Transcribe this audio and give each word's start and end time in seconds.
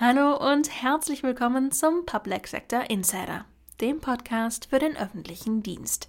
Hallo 0.00 0.36
und 0.36 0.70
herzlich 0.70 1.24
willkommen 1.24 1.72
zum 1.72 2.06
Public 2.06 2.46
Sector 2.46 2.88
Insider, 2.88 3.46
dem 3.80 4.00
Podcast 4.00 4.66
für 4.66 4.78
den 4.78 4.96
öffentlichen 4.96 5.64
Dienst. 5.64 6.06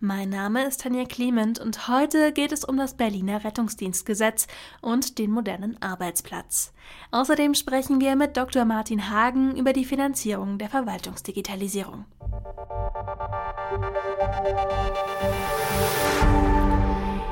Mein 0.00 0.30
Name 0.30 0.66
ist 0.66 0.80
Tanja 0.80 1.04
Clement 1.04 1.60
und 1.60 1.86
heute 1.86 2.32
geht 2.32 2.50
es 2.50 2.64
um 2.64 2.76
das 2.76 2.94
Berliner 2.94 3.44
Rettungsdienstgesetz 3.44 4.48
und 4.80 5.20
den 5.20 5.30
modernen 5.30 5.80
Arbeitsplatz. 5.80 6.72
Außerdem 7.12 7.54
sprechen 7.54 8.00
wir 8.00 8.16
mit 8.16 8.36
Dr. 8.36 8.64
Martin 8.64 9.10
Hagen 9.10 9.56
über 9.56 9.72
die 9.72 9.84
Finanzierung 9.84 10.58
der 10.58 10.68
Verwaltungsdigitalisierung. 10.68 12.06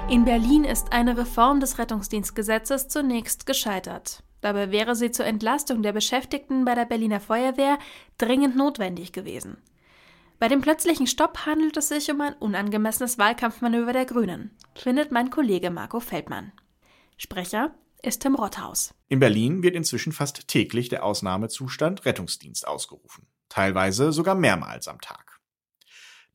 In 0.09 0.25
Berlin 0.25 0.63
ist 0.63 0.93
eine 0.93 1.19
Reform 1.19 1.59
des 1.59 1.77
Rettungsdienstgesetzes 1.79 2.87
zunächst 2.87 3.47
gescheitert. 3.47 4.23
Dabei 4.41 4.71
wäre 4.71 4.95
sie 4.95 5.11
zur 5.11 5.27
Entlastung 5.27 5.83
der 5.83 5.93
Beschäftigten 5.93 6.65
bei 6.65 6.75
der 6.75 6.85
Berliner 6.85 7.21
Feuerwehr 7.21 7.79
dringend 8.19 8.57
notwendig 8.57 9.13
gewesen. 9.13 9.59
Bei 10.39 10.47
dem 10.47 10.61
plötzlichen 10.61 11.09
Stopp 11.09 11.47
handelt 11.47 11.77
es 11.77 11.89
sich 11.89 12.11
um 12.11 12.21
ein 12.21 12.35
unangemessenes 12.35 13.19
Wahlkampfmanöver 13.19 13.93
der 13.93 14.05
Grünen, 14.05 14.57
findet 14.77 15.11
mein 15.11 15.31
Kollege 15.31 15.71
Marco 15.71 15.99
Feldmann. 15.99 16.53
Sprecher 17.17 17.75
ist 18.03 18.23
Tim 18.23 18.37
Rothaus. 18.37 18.95
In 19.09 19.19
Berlin 19.19 19.65
wird 19.65 19.75
inzwischen 19.75 20.13
fast 20.13 20.47
täglich 20.47 20.89
der 20.89 21.05
Ausnahmezustand 21.05 22.05
Rettungsdienst 22.05 22.69
ausgerufen, 22.69 23.27
teilweise 23.49 24.13
sogar 24.13 24.37
mehrmals 24.37 24.87
am 24.87 25.01
Tag. 25.01 25.41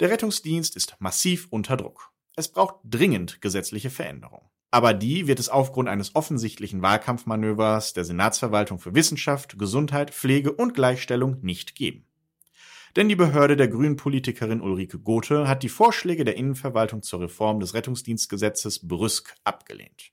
Der 0.01 0.09
Rettungsdienst 0.09 0.75
ist 0.75 0.97
massiv 0.99 1.47
unter 1.49 1.77
Druck. 1.77 2.11
Es 2.35 2.51
braucht 2.51 2.75
dringend 2.83 3.41
gesetzliche 3.41 3.89
Veränderungen. 3.89 4.49
Aber 4.73 4.95
die 4.95 5.27
wird 5.27 5.39
es 5.39 5.49
aufgrund 5.49 5.87
eines 5.87 6.15
offensichtlichen 6.15 6.81
Wahlkampfmanövers 6.81 7.93
der 7.93 8.05
Senatsverwaltung 8.05 8.79
für 8.79 8.95
Wissenschaft, 8.95 9.59
Gesundheit, 9.59 10.09
Pflege 10.09 10.51
und 10.51 10.73
Gleichstellung 10.73 11.37
nicht 11.43 11.75
geben. 11.75 12.07
Denn 12.95 13.07
die 13.07 13.15
Behörde 13.15 13.55
der 13.55 13.67
Grünen-Politikerin 13.67 14.61
Ulrike 14.61 14.97
Gothe 14.97 15.47
hat 15.47 15.61
die 15.61 15.69
Vorschläge 15.69 16.25
der 16.25 16.37
Innenverwaltung 16.37 17.03
zur 17.03 17.21
Reform 17.21 17.59
des 17.59 17.75
Rettungsdienstgesetzes 17.75 18.87
brüsk 18.87 19.35
abgelehnt. 19.43 20.11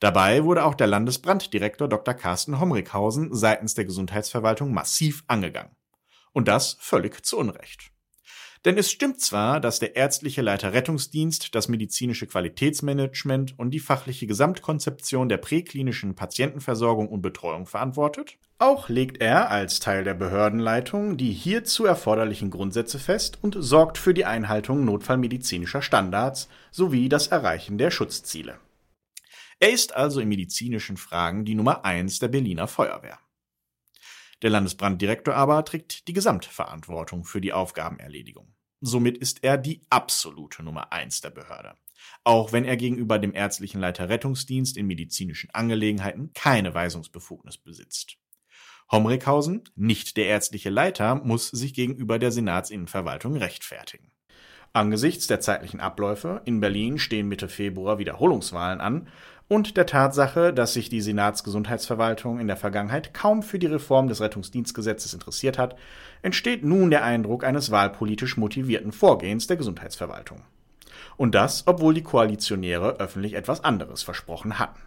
Dabei 0.00 0.44
wurde 0.44 0.64
auch 0.64 0.74
der 0.74 0.86
Landesbranddirektor 0.86 1.88
Dr. 1.88 2.14
Carsten 2.14 2.58
Homrichhausen 2.60 3.34
seitens 3.34 3.74
der 3.74 3.84
Gesundheitsverwaltung 3.84 4.72
massiv 4.72 5.24
angegangen. 5.26 5.76
Und 6.32 6.48
das 6.48 6.78
völlig 6.80 7.22
zu 7.22 7.36
Unrecht. 7.36 7.92
Denn 8.64 8.76
es 8.76 8.90
stimmt 8.90 9.20
zwar, 9.20 9.60
dass 9.60 9.78
der 9.78 9.94
ärztliche 9.96 10.42
Leiter 10.42 10.72
Rettungsdienst 10.72 11.54
das 11.54 11.68
medizinische 11.68 12.26
Qualitätsmanagement 12.26 13.58
und 13.58 13.70
die 13.70 13.78
fachliche 13.78 14.26
Gesamtkonzeption 14.26 15.28
der 15.28 15.36
präklinischen 15.36 16.14
Patientenversorgung 16.14 17.08
und 17.08 17.22
Betreuung 17.22 17.66
verantwortet, 17.66 18.36
auch 18.60 18.88
legt 18.88 19.20
er 19.20 19.52
als 19.52 19.78
Teil 19.78 20.02
der 20.02 20.14
Behördenleitung 20.14 21.16
die 21.16 21.32
hierzu 21.32 21.84
erforderlichen 21.84 22.50
Grundsätze 22.50 22.98
fest 22.98 23.38
und 23.40 23.56
sorgt 23.56 23.98
für 23.98 24.14
die 24.14 24.24
Einhaltung 24.24 24.84
notfallmedizinischer 24.84 25.80
Standards 25.80 26.48
sowie 26.72 27.08
das 27.08 27.28
Erreichen 27.28 27.78
der 27.78 27.92
Schutzziele. 27.92 28.58
Er 29.60 29.70
ist 29.70 29.94
also 29.94 30.18
in 30.18 30.28
medizinischen 30.28 30.96
Fragen 30.96 31.44
die 31.44 31.54
Nummer 31.54 31.84
eins 31.84 32.18
der 32.18 32.28
Berliner 32.28 32.66
Feuerwehr. 32.66 33.18
Der 34.42 34.50
Landesbranddirektor 34.50 35.34
aber 35.34 35.64
trägt 35.64 36.06
die 36.06 36.12
Gesamtverantwortung 36.12 37.24
für 37.24 37.40
die 37.40 37.52
Aufgabenerledigung. 37.52 38.54
Somit 38.80 39.18
ist 39.18 39.42
er 39.42 39.58
die 39.58 39.82
absolute 39.90 40.62
Nummer 40.62 40.92
eins 40.92 41.20
der 41.20 41.30
Behörde. 41.30 41.74
Auch 42.22 42.52
wenn 42.52 42.64
er 42.64 42.76
gegenüber 42.76 43.18
dem 43.18 43.34
ärztlichen 43.34 43.80
Leiter 43.80 44.08
Rettungsdienst 44.08 44.76
in 44.76 44.86
medizinischen 44.86 45.50
Angelegenheiten 45.50 46.32
keine 46.34 46.72
Weisungsbefugnis 46.74 47.58
besitzt. 47.58 48.18
Homrichhausen, 48.90 49.64
nicht 49.74 50.16
der 50.16 50.26
ärztliche 50.26 50.70
Leiter, 50.70 51.16
muss 51.16 51.48
sich 51.48 51.74
gegenüber 51.74 52.18
der 52.18 52.30
Senatsinnenverwaltung 52.30 53.36
rechtfertigen. 53.36 54.12
Angesichts 54.72 55.26
der 55.26 55.40
zeitlichen 55.40 55.80
Abläufe, 55.80 56.42
in 56.44 56.60
Berlin 56.60 56.98
stehen 56.98 57.28
Mitte 57.28 57.48
Februar 57.48 57.98
Wiederholungswahlen 57.98 58.80
an, 58.80 59.08
und 59.48 59.78
der 59.78 59.86
Tatsache, 59.86 60.52
dass 60.52 60.74
sich 60.74 60.90
die 60.90 61.00
Senatsgesundheitsverwaltung 61.00 62.38
in 62.38 62.46
der 62.46 62.58
Vergangenheit 62.58 63.14
kaum 63.14 63.42
für 63.42 63.58
die 63.58 63.66
Reform 63.66 64.06
des 64.08 64.20
Rettungsdienstgesetzes 64.20 65.14
interessiert 65.14 65.56
hat, 65.56 65.76
entsteht 66.20 66.64
nun 66.64 66.90
der 66.90 67.02
Eindruck 67.02 67.44
eines 67.44 67.70
wahlpolitisch 67.70 68.36
motivierten 68.36 68.92
Vorgehens 68.92 69.46
der 69.46 69.56
Gesundheitsverwaltung. 69.56 70.42
Und 71.16 71.34
das, 71.34 71.66
obwohl 71.66 71.94
die 71.94 72.02
Koalitionäre 72.02 73.00
öffentlich 73.00 73.32
etwas 73.34 73.64
anderes 73.64 74.02
versprochen 74.02 74.58
hatten. 74.58 74.80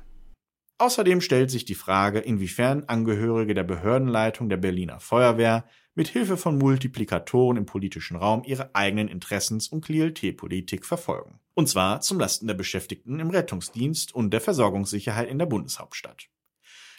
Außerdem 0.78 1.22
stellt 1.22 1.52
sich 1.52 1.66
die 1.66 1.76
Frage, 1.76 2.20
inwiefern 2.20 2.86
Angehörige 2.86 3.54
der 3.54 3.64
Behördenleitung 3.64 4.50
der 4.50 4.58
Berliner 4.58 5.00
Feuerwehr 5.00 5.66
mit 5.94 6.08
Hilfe 6.08 6.38
von 6.38 6.58
Multiplikatoren 6.58 7.58
im 7.58 7.66
politischen 7.66 8.16
Raum 8.16 8.44
ihre 8.46 8.74
eigenen 8.74 9.08
Interessens- 9.08 9.68
und 9.68 9.86
Klientelpolitik 9.86 10.86
verfolgen. 10.86 11.41
Und 11.54 11.68
zwar 11.68 12.02
zum 12.02 12.20
Lasten 12.20 12.48
der 12.48 12.54
Beschäftigten 12.54 13.20
im 13.20 13.30
Rettungsdienst 13.30 14.16
und 14.16 14.32
der 14.32 14.42
Versorgungssicherheit 14.42 15.30
in 15.30 15.40
der 15.40 15.46
Bundeshauptstadt. 15.46 16.30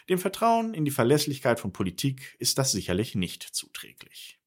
Dem 0.09 0.19
Vertrauen 0.19 0.73
in 0.73 0.85
die 0.85 0.91
Verlässlichkeit 0.91 1.59
von 1.59 1.71
Politik 1.71 2.35
ist 2.39 2.57
das 2.57 2.71
sicherlich 2.71 3.15
nicht 3.15 3.43
zuträglich. 3.43 4.37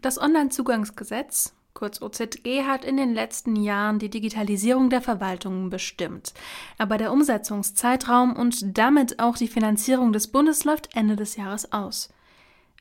Das 0.00 0.18
Onlinezugangsgesetz, 0.18 1.54
kurz 1.74 2.02
OZG, 2.02 2.64
hat 2.64 2.84
in 2.84 2.96
den 2.96 3.14
letzten 3.14 3.54
Jahren 3.56 3.98
die 3.98 4.10
Digitalisierung 4.10 4.90
der 4.90 5.00
Verwaltungen 5.00 5.70
bestimmt. 5.70 6.34
Aber 6.78 6.98
der 6.98 7.12
Umsetzungszeitraum 7.12 8.34
und 8.34 8.76
damit 8.76 9.20
auch 9.20 9.36
die 9.36 9.48
Finanzierung 9.48 10.12
des 10.12 10.28
Bundes 10.28 10.64
läuft 10.64 10.94
Ende 10.96 11.16
des 11.16 11.36
Jahres 11.36 11.72
aus. 11.72 12.08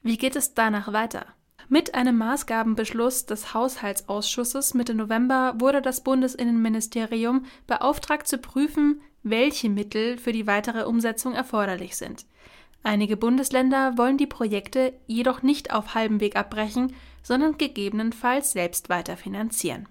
Wie 0.02 0.18
geht 0.18 0.36
es 0.36 0.54
danach 0.54 0.92
weiter? 0.94 1.28
Mit 1.72 1.94
einem 1.94 2.18
Maßgabenbeschluss 2.18 3.28
des 3.28 3.54
Haushaltsausschusses 3.54 4.74
Mitte 4.74 4.96
November 4.96 5.54
wurde 5.60 5.84
das 5.84 6.04
Bundesinnenministerium 6.04 7.46
beauftragt 7.68 8.28
zu 8.28 8.40
prüfen, 8.40 9.02
welche 9.22 9.70
Mittel 9.70 10.18
für 10.18 10.32
die 10.32 10.48
weitere 10.48 10.86
Umsetzung 10.86 11.34
erforderlich 11.34 11.96
sind. 11.96 12.26
Einige 12.82 13.18
Bundesländer 13.18 14.00
wollen 14.00 14.18
die 14.18 14.26
Projekte 14.26 14.94
jedoch 15.06 15.44
nicht 15.44 15.72
auf 15.72 15.94
halbem 15.94 16.20
Weg 16.22 16.36
abbrechen, 16.36 16.96
sondern 17.22 17.60
gegebenenfalls 17.60 18.52
selbst 18.54 18.90
weiterfinanzieren. 18.90 19.88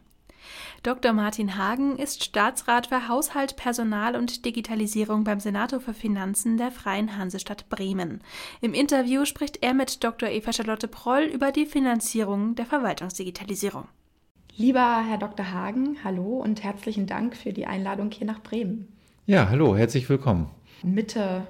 Dr. 0.85 1.13
Martin 1.13 1.59
Hagen 1.59 1.97
ist 1.97 2.23
Staatsrat 2.23 2.87
für 2.87 3.09
Haushalt, 3.09 3.57
Personal 3.57 4.15
und 4.15 4.45
Digitalisierung 4.45 5.25
beim 5.25 5.41
Senator 5.41 5.81
für 5.81 5.93
Finanzen 5.93 6.57
der 6.57 6.71
Freien 6.71 7.17
Hansestadt 7.19 7.69
Bremen. 7.69 8.21
Im 8.61 8.75
Interview 8.75 9.25
spricht 9.25 9.63
er 9.63 9.75
mit 9.75 10.05
Dr. 10.05 10.29
Eva 10.29 10.53
Charlotte 10.53 10.87
Proll 10.87 11.25
über 11.25 11.51
die 11.51 11.67
Finanzierung 11.67 12.55
der 12.55 12.65
Verwaltungsdigitalisierung. 12.67 13.89
Lieber 14.57 15.05
Herr 15.05 15.19
Dr. 15.19 15.53
Hagen, 15.53 15.99
hallo 16.05 16.39
und 16.39 16.63
herzlichen 16.63 17.07
Dank 17.07 17.37
für 17.37 17.53
die 17.53 17.67
Einladung 17.67 18.13
hier 18.13 18.27
nach 18.27 18.43
Bremen. 18.43 18.89
Ja, 19.27 19.49
hallo, 19.49 19.77
herzlich 19.77 20.09
willkommen. 20.09 20.49
Mitte 20.85 21.47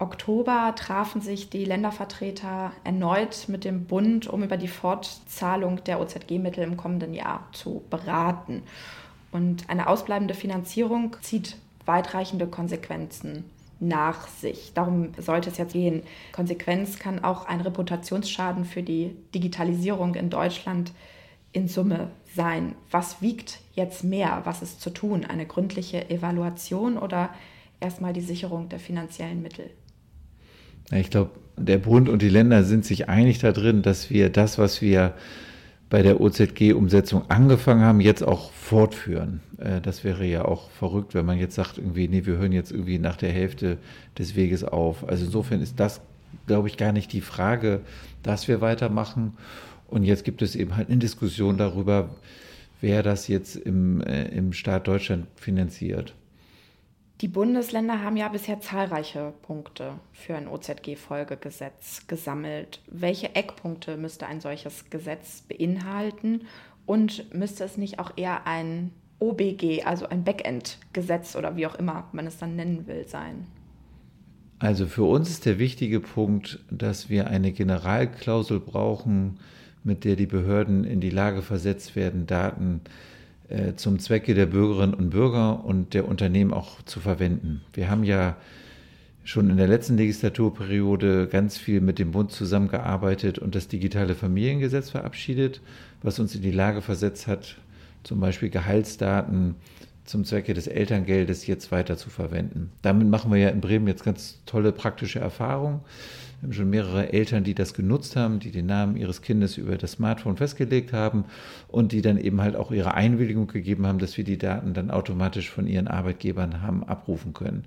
Oktober 0.00 0.72
trafen 0.76 1.20
sich 1.20 1.50
die 1.50 1.66
Ländervertreter 1.66 2.72
erneut 2.84 3.44
mit 3.48 3.64
dem 3.64 3.84
Bund, 3.84 4.26
um 4.26 4.42
über 4.42 4.56
die 4.56 4.66
Fortzahlung 4.66 5.84
der 5.84 6.00
OZG-Mittel 6.00 6.64
im 6.64 6.78
kommenden 6.78 7.12
Jahr 7.12 7.46
zu 7.52 7.82
beraten. 7.90 8.62
Und 9.30 9.68
eine 9.68 9.88
ausbleibende 9.88 10.32
Finanzierung 10.32 11.16
zieht 11.20 11.56
weitreichende 11.84 12.46
Konsequenzen 12.46 13.44
nach 13.78 14.26
sich. 14.26 14.72
Darum 14.74 15.12
sollte 15.18 15.50
es 15.50 15.58
jetzt 15.58 15.74
gehen. 15.74 16.02
Konsequenz 16.32 16.98
kann 16.98 17.22
auch 17.22 17.46
ein 17.46 17.60
Reputationsschaden 17.60 18.64
für 18.64 18.82
die 18.82 19.14
Digitalisierung 19.34 20.14
in 20.14 20.30
Deutschland 20.30 20.92
in 21.52 21.68
Summe 21.68 22.10
sein. 22.34 22.74
Was 22.90 23.20
wiegt 23.20 23.60
jetzt 23.74 24.02
mehr? 24.02 24.40
Was 24.44 24.62
ist 24.62 24.80
zu 24.80 24.88
tun? 24.88 25.26
Eine 25.26 25.44
gründliche 25.44 26.08
Evaluation 26.08 26.96
oder 26.96 27.28
erstmal 27.80 28.14
die 28.14 28.20
Sicherung 28.22 28.70
der 28.70 28.78
finanziellen 28.78 29.42
Mittel? 29.42 29.70
Ich 30.92 31.10
glaube, 31.10 31.30
der 31.56 31.78
Bund 31.78 32.08
und 32.08 32.22
die 32.22 32.28
Länder 32.28 32.64
sind 32.64 32.84
sich 32.84 33.08
einig 33.08 33.38
darin, 33.38 33.82
dass 33.82 34.10
wir 34.10 34.30
das, 34.30 34.58
was 34.58 34.80
wir 34.82 35.14
bei 35.90 36.02
der 36.02 36.20
OZG-Umsetzung 36.20 37.28
angefangen 37.28 37.82
haben, 37.82 38.00
jetzt 38.00 38.22
auch 38.22 38.52
fortführen. 38.52 39.40
Äh, 39.58 39.80
das 39.80 40.04
wäre 40.04 40.24
ja 40.24 40.44
auch 40.44 40.70
verrückt, 40.70 41.14
wenn 41.14 41.26
man 41.26 41.38
jetzt 41.38 41.56
sagt, 41.56 41.78
irgendwie, 41.78 42.08
nee, 42.08 42.24
wir 42.24 42.36
hören 42.36 42.52
jetzt 42.52 42.70
irgendwie 42.70 42.98
nach 42.98 43.16
der 43.16 43.32
Hälfte 43.32 43.76
des 44.16 44.36
Weges 44.36 44.64
auf. 44.64 45.06
Also 45.08 45.24
insofern 45.24 45.60
ist 45.60 45.80
das, 45.80 46.00
glaube 46.46 46.68
ich, 46.68 46.76
gar 46.76 46.92
nicht 46.92 47.12
die 47.12 47.20
Frage, 47.20 47.80
dass 48.22 48.46
wir 48.46 48.60
weitermachen. 48.60 49.34
Und 49.88 50.04
jetzt 50.04 50.24
gibt 50.24 50.42
es 50.42 50.54
eben 50.54 50.76
halt 50.76 50.88
eine 50.88 50.98
Diskussion 50.98 51.58
darüber, 51.58 52.10
wer 52.80 53.02
das 53.02 53.26
jetzt 53.26 53.56
im, 53.56 54.00
äh, 54.02 54.28
im 54.28 54.52
Staat 54.52 54.86
Deutschland 54.86 55.26
finanziert. 55.34 56.14
Die 57.20 57.28
Bundesländer 57.28 58.02
haben 58.02 58.16
ja 58.16 58.28
bisher 58.28 58.60
zahlreiche 58.60 59.34
Punkte 59.42 60.00
für 60.12 60.36
ein 60.36 60.48
OZG-Folgegesetz 60.48 62.06
gesammelt. 62.06 62.80
Welche 62.86 63.34
Eckpunkte 63.34 63.98
müsste 63.98 64.26
ein 64.26 64.40
solches 64.40 64.88
Gesetz 64.88 65.42
beinhalten? 65.42 66.46
Und 66.86 67.32
müsste 67.34 67.64
es 67.64 67.76
nicht 67.76 67.98
auch 67.98 68.12
eher 68.16 68.46
ein 68.46 68.90
OBG, 69.18 69.82
also 69.84 70.08
ein 70.08 70.24
Backend-Gesetz 70.24 71.36
oder 71.36 71.56
wie 71.56 71.66
auch 71.66 71.74
immer 71.74 72.08
man 72.12 72.26
es 72.26 72.38
dann 72.38 72.56
nennen 72.56 72.86
will, 72.86 73.06
sein? 73.06 73.46
Also 74.58 74.86
für 74.86 75.04
uns 75.04 75.28
ist 75.28 75.44
der 75.44 75.58
wichtige 75.58 76.00
Punkt, 76.00 76.58
dass 76.70 77.10
wir 77.10 77.26
eine 77.26 77.52
Generalklausel 77.52 78.60
brauchen, 78.60 79.38
mit 79.84 80.04
der 80.04 80.16
die 80.16 80.26
Behörden 80.26 80.84
in 80.84 81.00
die 81.00 81.10
Lage 81.10 81.42
versetzt 81.42 81.96
werden, 81.96 82.26
Daten 82.26 82.80
äh, 83.50 83.74
zum 83.74 83.98
Zwecke 83.98 84.34
der 84.34 84.46
Bürgerinnen 84.46 84.94
und 84.94 85.10
Bürger 85.10 85.64
und 85.64 85.92
der 85.94 86.08
Unternehmen 86.08 86.52
auch 86.52 86.82
zu 86.82 87.00
verwenden. 87.00 87.62
Wir 87.72 87.90
haben 87.90 88.04
ja 88.04 88.36
schon 89.24 89.50
in 89.50 89.56
der 89.56 89.68
letzten 89.68 89.96
Legislaturperiode 89.96 91.26
ganz 91.26 91.58
viel 91.58 91.80
mit 91.80 91.98
dem 91.98 92.12
Bund 92.12 92.32
zusammengearbeitet 92.32 93.38
und 93.38 93.54
das 93.54 93.68
digitale 93.68 94.14
Familiengesetz 94.14 94.90
verabschiedet, 94.90 95.60
was 96.02 96.18
uns 96.18 96.34
in 96.34 96.42
die 96.42 96.50
Lage 96.50 96.80
versetzt 96.80 97.26
hat, 97.26 97.56
zum 98.02 98.20
Beispiel 98.20 98.50
Gehaltsdaten 98.50 99.56
zum 100.04 100.24
Zwecke 100.24 100.54
des 100.54 100.66
Elterngeldes 100.66 101.46
jetzt 101.46 101.70
weiter 101.70 101.96
zu 101.96 102.10
verwenden. 102.10 102.72
Damit 102.82 103.08
machen 103.08 103.30
wir 103.30 103.38
ja 103.38 103.48
in 103.50 103.60
Bremen 103.60 103.86
jetzt 103.86 104.04
ganz 104.04 104.40
tolle 104.46 104.72
praktische 104.72 105.20
Erfahrungen. 105.20 105.80
Wir 106.40 106.46
haben 106.46 106.52
schon 106.54 106.70
mehrere 106.70 107.12
Eltern, 107.12 107.44
die 107.44 107.54
das 107.54 107.74
genutzt 107.74 108.16
haben, 108.16 108.40
die 108.40 108.50
den 108.50 108.64
Namen 108.64 108.96
ihres 108.96 109.20
Kindes 109.20 109.58
über 109.58 109.76
das 109.76 109.92
Smartphone 109.92 110.38
festgelegt 110.38 110.94
haben 110.94 111.26
und 111.68 111.92
die 111.92 112.00
dann 112.00 112.16
eben 112.16 112.40
halt 112.40 112.56
auch 112.56 112.70
ihre 112.70 112.94
Einwilligung 112.94 113.46
gegeben 113.46 113.86
haben, 113.86 113.98
dass 113.98 114.16
wir 114.16 114.24
die 114.24 114.38
Daten 114.38 114.72
dann 114.72 114.90
automatisch 114.90 115.50
von 115.50 115.66
ihren 115.66 115.86
Arbeitgebern 115.86 116.62
haben 116.62 116.82
abrufen 116.82 117.34
können. 117.34 117.64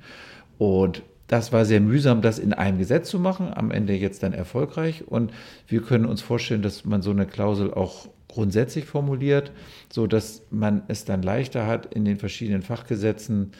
Und 0.57 1.03
das 1.27 1.53
war 1.53 1.65
sehr 1.65 1.81
mühsam, 1.81 2.23
das 2.23 2.39
in 2.39 2.51
einem 2.51 2.79
Gesetz 2.79 3.09
zu 3.09 3.19
machen, 3.19 3.53
am 3.53 3.69
Ende 3.69 3.93
jetzt 3.93 4.23
dann 4.23 4.33
erfolgreich. 4.33 5.07
Und 5.07 5.31
wir 5.67 5.81
können 5.81 6.05
uns 6.05 6.23
vorstellen, 6.23 6.63
dass 6.63 6.83
man 6.83 7.03
so 7.03 7.11
eine 7.11 7.27
Klausel 7.27 7.71
auch 7.71 8.07
grundsätzlich 8.27 8.85
formuliert, 8.85 9.51
so 9.91 10.07
dass 10.07 10.41
man 10.49 10.81
es 10.87 11.05
dann 11.05 11.21
leichter 11.21 11.67
hat, 11.67 11.93
in 11.93 12.05
den 12.05 12.17
verschiedenen 12.17 12.63
Fachgesetzen 12.63 13.51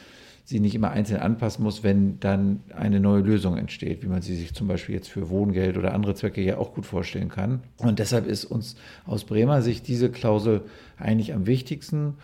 sie 0.44 0.60
nicht 0.60 0.74
immer 0.74 0.90
einzeln 0.90 1.20
anpassen 1.20 1.64
muss, 1.64 1.82
wenn 1.82 2.20
dann 2.20 2.60
eine 2.76 3.00
neue 3.00 3.22
Lösung 3.22 3.56
entsteht, 3.56 4.02
wie 4.02 4.08
man 4.08 4.20
sie 4.20 4.36
sich 4.36 4.52
zum 4.52 4.68
Beispiel 4.68 4.94
jetzt 4.94 5.08
für 5.08 5.30
Wohngeld 5.30 5.78
oder 5.78 5.94
andere 5.94 6.14
Zwecke 6.14 6.42
ja 6.42 6.58
auch 6.58 6.74
gut 6.74 6.84
vorstellen 6.84 7.30
kann. 7.30 7.62
Und 7.78 7.98
deshalb 7.98 8.26
ist 8.26 8.44
uns 8.44 8.76
aus 9.06 9.24
Bremer 9.24 9.62
Sicht 9.62 9.88
diese 9.88 10.10
Klausel 10.10 10.60
eigentlich 10.98 11.32
am 11.32 11.46
wichtigsten. 11.46 12.14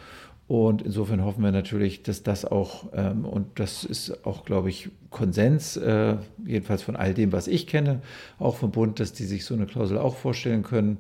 Und 0.49 0.83
insofern 0.83 1.25
hoffen 1.25 1.45
wir 1.45 1.53
natürlich, 1.53 2.03
dass 2.03 2.23
das 2.23 2.45
auch, 2.45 2.87
ähm, 2.93 3.25
und 3.25 3.59
das 3.61 3.85
ist 3.85 4.27
auch, 4.27 4.45
glaube 4.45 4.69
ich, 4.69 4.91
Konsens, 5.09 5.77
äh, 5.77 6.17
jedenfalls 6.45 6.83
von 6.83 6.97
all 6.97 7.15
dem, 7.15 7.33
was 7.33 7.47
ich 7.47 7.69
kenne, 7.69 8.03
auch 8.39 8.57
vom 8.57 8.73
Bund, 8.73 9.01
dass 9.01 9.13
die 9.13 9.25
sich 9.25 9.45
so 9.45 9.55
eine 9.55 9.67
Klausel 9.67 9.97
auch 9.97 10.17
vorstellen 10.17 10.63
können. 10.63 10.99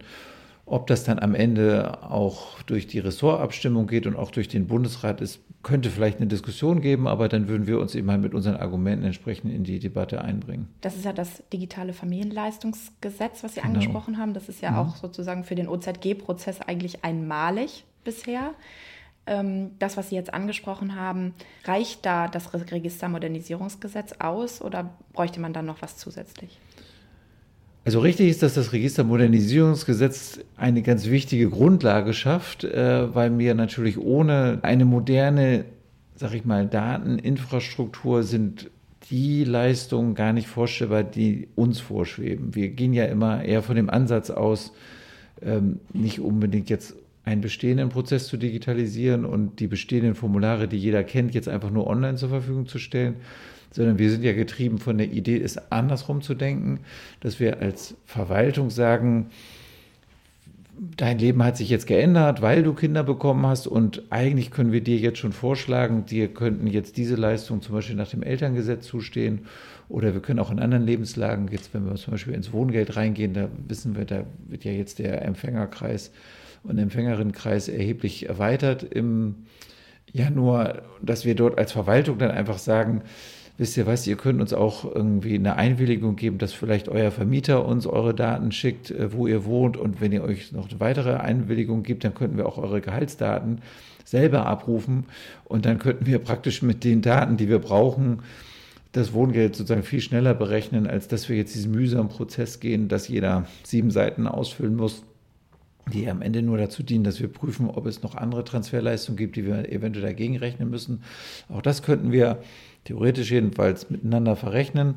Ob 0.70 0.86
das 0.86 1.02
dann 1.02 1.18
am 1.18 1.34
Ende 1.34 2.00
auch 2.08 2.62
durch 2.62 2.86
die 2.86 3.00
Ressortabstimmung 3.00 3.88
geht 3.88 4.06
und 4.06 4.14
auch 4.14 4.30
durch 4.30 4.46
den 4.46 4.68
Bundesrat 4.68 5.20
ist, 5.20 5.40
könnte 5.64 5.90
vielleicht 5.90 6.18
eine 6.18 6.28
Diskussion 6.28 6.80
geben, 6.80 7.08
aber 7.08 7.28
dann 7.28 7.48
würden 7.48 7.66
wir 7.66 7.80
uns 7.80 7.96
eben 7.96 8.06
mal 8.06 8.18
mit 8.18 8.34
unseren 8.34 8.54
Argumenten 8.54 9.04
entsprechend 9.04 9.52
in 9.52 9.64
die 9.64 9.80
Debatte 9.80 10.22
einbringen. 10.22 10.68
Das 10.80 10.94
ist 10.94 11.04
ja 11.04 11.12
das 11.12 11.42
digitale 11.52 11.92
Familienleistungsgesetz, 11.92 13.42
was 13.42 13.54
Sie 13.54 13.60
genau. 13.60 13.74
angesprochen 13.74 14.16
haben. 14.16 14.32
Das 14.32 14.48
ist 14.48 14.62
ja 14.62 14.70
mhm. 14.70 14.76
auch 14.76 14.94
sozusagen 14.94 15.42
für 15.42 15.56
den 15.56 15.66
OZG-Prozess 15.66 16.60
eigentlich 16.60 17.04
einmalig 17.04 17.84
bisher. 18.04 18.54
Ähm, 19.26 19.72
das, 19.80 19.96
was 19.96 20.10
Sie 20.10 20.14
jetzt 20.14 20.32
angesprochen 20.32 20.94
haben, 20.94 21.34
reicht 21.64 22.06
da 22.06 22.28
das 22.28 22.54
Registermodernisierungsgesetz 22.54 24.12
aus 24.20 24.62
oder 24.62 24.90
bräuchte 25.14 25.40
man 25.40 25.52
dann 25.52 25.66
noch 25.66 25.82
was 25.82 25.96
zusätzlich? 25.96 26.60
Also 27.84 28.00
richtig 28.00 28.28
ist, 28.28 28.42
dass 28.42 28.54
das 28.54 28.72
Registermodernisierungsgesetz 28.72 30.40
eine 30.56 30.82
ganz 30.82 31.06
wichtige 31.06 31.48
Grundlage 31.48 32.12
schafft, 32.12 32.64
äh, 32.64 33.14
weil 33.14 33.38
wir 33.38 33.54
natürlich 33.54 33.98
ohne 33.98 34.58
eine 34.62 34.84
moderne, 34.84 35.64
sag 36.14 36.34
ich 36.34 36.44
mal, 36.44 36.66
Dateninfrastruktur 36.66 38.22
sind 38.22 38.70
die 39.10 39.44
Leistungen 39.44 40.14
gar 40.14 40.32
nicht 40.32 40.46
vorstellbar, 40.46 41.02
die 41.02 41.48
uns 41.56 41.80
vorschweben. 41.80 42.54
Wir 42.54 42.68
gehen 42.68 42.92
ja 42.92 43.06
immer 43.06 43.42
eher 43.42 43.62
von 43.62 43.76
dem 43.76 43.88
Ansatz 43.88 44.30
aus, 44.30 44.72
ähm, 45.42 45.80
nicht 45.92 46.20
unbedingt 46.20 46.68
jetzt 46.68 46.94
einen 47.24 47.40
bestehenden 47.40 47.88
Prozess 47.88 48.28
zu 48.28 48.36
digitalisieren 48.36 49.24
und 49.24 49.58
die 49.58 49.66
bestehenden 49.66 50.14
Formulare, 50.14 50.68
die 50.68 50.78
jeder 50.78 51.02
kennt, 51.02 51.34
jetzt 51.34 51.48
einfach 51.48 51.70
nur 51.70 51.86
online 51.86 52.16
zur 52.16 52.28
Verfügung 52.28 52.66
zu 52.66 52.78
stellen, 52.78 53.16
sondern 53.72 53.98
wir 53.98 54.10
sind 54.10 54.22
ja 54.24 54.32
getrieben 54.32 54.78
von 54.78 54.98
der 54.98 55.10
Idee, 55.10 55.40
es 55.40 55.70
andersrum 55.70 56.22
zu 56.22 56.34
denken, 56.34 56.80
dass 57.20 57.40
wir 57.40 57.60
als 57.60 57.94
Verwaltung 58.06 58.70
sagen, 58.70 59.30
dein 60.96 61.18
Leben 61.18 61.42
hat 61.44 61.56
sich 61.56 61.68
jetzt 61.68 61.86
geändert, 61.86 62.40
weil 62.40 62.62
du 62.62 62.72
Kinder 62.72 63.04
bekommen 63.04 63.46
hast 63.46 63.66
und 63.66 64.02
eigentlich 64.10 64.50
können 64.50 64.72
wir 64.72 64.80
dir 64.80 64.96
jetzt 64.96 65.18
schon 65.18 65.32
vorschlagen, 65.32 66.06
dir 66.06 66.28
könnten 66.28 66.66
jetzt 66.66 66.96
diese 66.96 67.16
Leistungen 67.16 67.60
zum 67.60 67.74
Beispiel 67.74 67.96
nach 67.96 68.08
dem 68.08 68.22
Elterngesetz 68.22 68.86
zustehen 68.86 69.40
oder 69.88 70.14
wir 70.14 70.22
können 70.22 70.38
auch 70.38 70.50
in 70.50 70.58
anderen 70.58 70.86
Lebenslagen, 70.86 71.48
jetzt 71.48 71.74
wenn 71.74 71.84
wir 71.84 71.96
zum 71.96 72.12
Beispiel 72.12 72.32
ins 72.32 72.52
Wohngeld 72.52 72.96
reingehen, 72.96 73.34
da 73.34 73.48
wissen 73.68 73.94
wir, 73.94 74.06
da 74.06 74.24
wird 74.48 74.64
ja 74.64 74.72
jetzt 74.72 74.98
der 74.98 75.22
Empfängerkreis 75.22 76.12
und 76.62 76.78
Empfängerinnenkreis 76.78 77.68
erheblich 77.68 78.28
erweitert 78.28 78.82
im 78.82 79.34
Januar, 80.12 80.82
dass 81.02 81.24
wir 81.24 81.34
dort 81.34 81.58
als 81.58 81.72
Verwaltung 81.72 82.18
dann 82.18 82.30
einfach 82.30 82.58
sagen, 82.58 83.02
wisst 83.60 83.76
ihr 83.76 83.86
was, 83.86 84.06
ihr 84.06 84.16
könnt 84.16 84.40
uns 84.40 84.54
auch 84.54 84.86
irgendwie 84.86 85.34
eine 85.34 85.56
Einwilligung 85.56 86.16
geben, 86.16 86.38
dass 86.38 86.54
vielleicht 86.54 86.88
euer 86.88 87.10
Vermieter 87.10 87.66
uns 87.66 87.86
eure 87.86 88.14
Daten 88.14 88.52
schickt, 88.52 88.90
äh, 88.90 89.12
wo 89.12 89.26
ihr 89.26 89.44
wohnt. 89.44 89.76
Und 89.76 90.00
wenn 90.00 90.12
ihr 90.12 90.24
euch 90.24 90.50
noch 90.52 90.70
eine 90.70 90.80
weitere 90.80 91.16
Einwilligung 91.16 91.82
gibt, 91.82 92.02
dann 92.02 92.14
könnten 92.14 92.38
wir 92.38 92.46
auch 92.46 92.56
eure 92.56 92.80
Gehaltsdaten 92.80 93.60
selber 94.06 94.46
abrufen. 94.46 95.04
Und 95.44 95.66
dann 95.66 95.78
könnten 95.78 96.06
wir 96.06 96.20
praktisch 96.20 96.62
mit 96.62 96.84
den 96.84 97.02
Daten, 97.02 97.36
die 97.36 97.50
wir 97.50 97.58
brauchen, 97.58 98.20
das 98.92 99.12
Wohngeld 99.12 99.54
sozusagen 99.54 99.82
viel 99.82 100.00
schneller 100.00 100.32
berechnen, 100.32 100.86
als 100.86 101.06
dass 101.06 101.28
wir 101.28 101.36
jetzt 101.36 101.54
diesen 101.54 101.72
mühsamen 101.72 102.08
Prozess 102.08 102.60
gehen, 102.60 102.88
dass 102.88 103.08
jeder 103.08 103.46
sieben 103.62 103.90
Seiten 103.90 104.26
ausfüllen 104.26 104.74
muss, 104.74 105.04
die 105.92 106.08
am 106.08 106.22
Ende 106.22 106.40
nur 106.40 106.56
dazu 106.56 106.82
dienen, 106.82 107.04
dass 107.04 107.20
wir 107.20 107.28
prüfen, 107.28 107.68
ob 107.68 107.84
es 107.86 108.02
noch 108.02 108.14
andere 108.14 108.42
Transferleistungen 108.42 109.18
gibt, 109.18 109.36
die 109.36 109.44
wir 109.44 109.70
eventuell 109.70 110.06
dagegen 110.06 110.38
rechnen 110.38 110.70
müssen. 110.70 111.02
Auch 111.50 111.62
das 111.62 111.82
könnten 111.82 112.10
wir 112.10 112.38
theoretisch 112.90 113.30
jedenfalls 113.30 113.88
miteinander 113.88 114.34
verrechnen. 114.34 114.96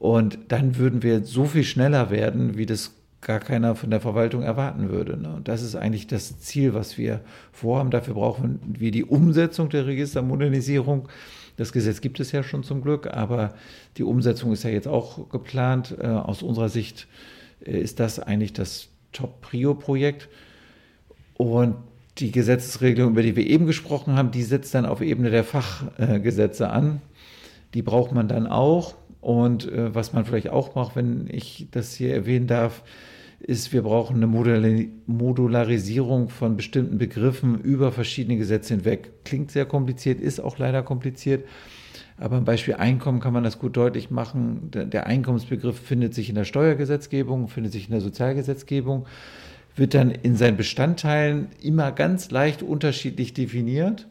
Und 0.00 0.38
dann 0.48 0.76
würden 0.78 1.02
wir 1.04 1.24
so 1.24 1.44
viel 1.44 1.62
schneller 1.62 2.10
werden, 2.10 2.56
wie 2.56 2.66
das 2.66 2.92
gar 3.20 3.38
keiner 3.38 3.76
von 3.76 3.90
der 3.90 4.00
Verwaltung 4.00 4.42
erwarten 4.42 4.90
würde. 4.90 5.16
Ne? 5.16 5.32
Und 5.36 5.46
das 5.46 5.62
ist 5.62 5.76
eigentlich 5.76 6.08
das 6.08 6.40
Ziel, 6.40 6.74
was 6.74 6.98
wir 6.98 7.20
vorhaben. 7.52 7.90
Dafür 7.90 8.14
brauchen 8.14 8.58
wir 8.66 8.90
die 8.90 9.04
Umsetzung 9.04 9.68
der 9.68 9.86
Registermodernisierung. 9.86 11.08
Das 11.56 11.72
Gesetz 11.72 12.00
gibt 12.00 12.18
es 12.18 12.32
ja 12.32 12.42
schon 12.42 12.64
zum 12.64 12.82
Glück, 12.82 13.06
aber 13.06 13.54
die 13.96 14.02
Umsetzung 14.02 14.52
ist 14.52 14.64
ja 14.64 14.70
jetzt 14.70 14.88
auch 14.88 15.28
geplant. 15.28 15.94
Äh, 16.00 16.06
aus 16.06 16.42
unserer 16.42 16.70
Sicht 16.70 17.06
äh, 17.64 17.78
ist 17.78 18.00
das 18.00 18.18
eigentlich 18.18 18.54
das 18.54 18.88
Top-Prio-Projekt. 19.12 20.28
Und 21.36 21.76
die 22.18 22.32
Gesetzesregelung, 22.32 23.12
über 23.12 23.22
die 23.22 23.36
wir 23.36 23.46
eben 23.46 23.66
gesprochen 23.66 24.16
haben, 24.16 24.30
die 24.30 24.42
setzt 24.42 24.74
dann 24.74 24.86
auf 24.86 25.00
Ebene 25.00 25.30
der 25.30 25.44
Fachgesetze 25.44 26.70
an. 26.70 27.00
Die 27.74 27.82
braucht 27.82 28.12
man 28.12 28.28
dann 28.28 28.46
auch. 28.46 28.94
Und 29.20 29.70
äh, 29.70 29.94
was 29.94 30.12
man 30.12 30.24
vielleicht 30.24 30.48
auch 30.48 30.74
macht, 30.74 30.96
wenn 30.96 31.28
ich 31.30 31.68
das 31.70 31.94
hier 31.94 32.14
erwähnen 32.14 32.46
darf, 32.46 32.82
ist, 33.40 33.72
wir 33.72 33.82
brauchen 33.82 34.16
eine 34.16 34.26
Modularisierung 35.06 36.28
von 36.28 36.56
bestimmten 36.56 36.98
Begriffen 36.98 37.58
über 37.58 37.90
verschiedene 37.90 38.36
Gesetze 38.36 38.74
hinweg. 38.74 39.24
Klingt 39.24 39.50
sehr 39.50 39.64
kompliziert, 39.64 40.20
ist 40.20 40.40
auch 40.40 40.58
leider 40.58 40.82
kompliziert. 40.82 41.44
Aber 42.18 42.36
im 42.36 42.44
Beispiel 42.44 42.74
Einkommen 42.74 43.20
kann 43.20 43.32
man 43.32 43.44
das 43.44 43.58
gut 43.58 43.78
deutlich 43.78 44.10
machen. 44.10 44.70
Der 44.72 45.06
Einkommensbegriff 45.06 45.78
findet 45.78 46.14
sich 46.14 46.28
in 46.28 46.34
der 46.34 46.44
Steuergesetzgebung, 46.44 47.48
findet 47.48 47.72
sich 47.72 47.86
in 47.86 47.92
der 47.92 48.02
Sozialgesetzgebung, 48.02 49.06
wird 49.74 49.94
dann 49.94 50.10
in 50.10 50.36
seinen 50.36 50.58
Bestandteilen 50.58 51.48
immer 51.62 51.92
ganz 51.92 52.30
leicht 52.30 52.62
unterschiedlich 52.62 53.32
definiert. 53.32 54.06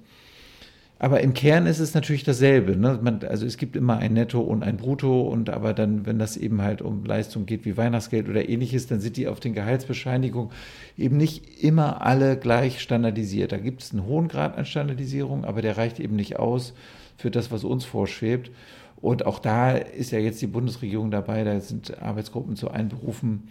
Aber 1.02 1.22
im 1.22 1.34
Kern 1.34 1.66
ist 1.66 1.80
es 1.80 1.94
natürlich 1.94 2.26
dasselbe. 2.26 2.76
Ne? 2.76 3.00
Man, 3.02 3.24
also 3.24 3.46
es 3.46 3.56
gibt 3.56 3.78
immer 3.78 3.98
ein 3.98 4.14
Netto 4.14 4.42
und 4.42 4.64
ein 4.64 4.76
Brutto 4.76 5.22
und 5.22 5.50
aber 5.50 5.74
dann, 5.74 6.06
wenn 6.06 6.20
das 6.20 6.36
eben 6.36 6.62
halt 6.62 6.82
um 6.82 7.06
Leistung 7.06 7.46
geht 7.46 7.64
wie 7.64 7.78
Weihnachtsgeld 7.78 8.28
oder 8.28 8.48
ähnliches, 8.50 8.88
dann 8.88 9.00
sind 9.00 9.16
die 9.16 9.30
auf 9.30 9.40
den 9.40 9.54
Gehaltsbescheinigungen 9.54 10.52
eben 10.98 11.16
nicht 11.16 11.64
immer 11.64 12.02
alle 12.06 12.38
gleich 12.38 12.82
standardisiert. 12.82 13.54
Da 13.54 13.58
gibt 13.58 13.82
es 13.82 13.94
einen 13.94 14.06
hohen 14.06 14.28
Grad 14.28 14.58
an 14.58 14.66
Standardisierung, 14.66 15.46
aber 15.46 15.62
der 15.62 15.78
reicht 15.78 16.02
eben 16.02 16.18
nicht 16.18 16.38
aus 16.38 16.74
für 17.16 17.32
das, 17.32 17.50
was 17.50 17.64
uns 17.64 17.86
vorschwebt. 17.86 18.52
Und 18.98 19.26
auch 19.26 19.40
da 19.40 19.72
ist 19.72 20.12
ja 20.12 20.20
jetzt 20.20 20.42
die 20.42 20.48
Bundesregierung 20.48 21.12
dabei, 21.12 21.46
da 21.46 21.62
sind 21.62 22.02
Arbeitsgruppen 22.02 22.58
zu 22.58 22.72
einberufen. 22.72 23.44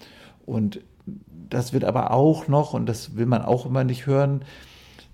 Und 0.45 0.81
das 1.49 1.73
wird 1.73 1.85
aber 1.85 2.11
auch 2.11 2.47
noch, 2.47 2.75
und 2.75 2.87
das 2.87 3.17
will 3.17 3.25
man 3.25 3.40
auch 3.40 3.64
immer 3.64 3.85
nicht 3.85 4.07
hören, 4.07 4.43